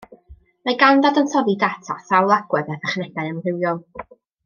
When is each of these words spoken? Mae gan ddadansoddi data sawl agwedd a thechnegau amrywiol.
Mae 0.69 0.77
gan 0.83 1.03
ddadansoddi 1.03 1.55
data 1.65 1.99
sawl 2.09 2.35
agwedd 2.41 2.73
a 2.77 2.79
thechnegau 2.83 3.33
amrywiol. 3.37 3.83